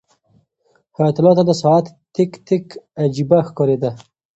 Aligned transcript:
حیات 0.95 1.15
الله 1.19 1.33
ته 1.37 1.43
د 1.47 1.51
ساعت 1.61 1.85
تیک 2.15 2.31
تیک 2.47 2.65
عجیبه 3.03 3.37
ښکارېده. 3.47 3.89